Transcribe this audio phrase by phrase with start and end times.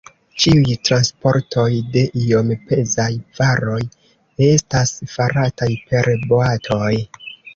[0.43, 1.65] Ĉiuj transportoj
[1.95, 3.07] de iom pezaj
[3.41, 3.77] varoj
[4.47, 6.91] estas farataj per boatoj.